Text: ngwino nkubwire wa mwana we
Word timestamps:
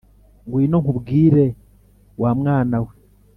ngwino 0.45 0.77
nkubwire 0.83 1.45
wa 2.21 2.31
mwana 2.39 2.77
we 2.85 2.93